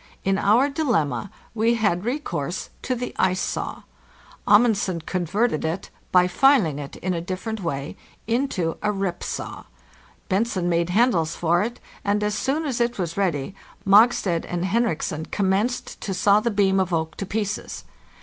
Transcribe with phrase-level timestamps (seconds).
[0.23, 3.83] In our dilemma we had recourse to the ice saw.
[4.47, 9.65] Amund sen converted it (by filing it in a different way) into a rip saw;
[10.27, 13.53] Bentzen made handles for it; and as soon as it was ready,
[13.85, 17.83] Mog stad and Henriksen commenced to saw the beam of oak to pieces.